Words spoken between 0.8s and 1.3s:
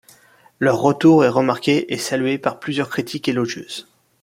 retour est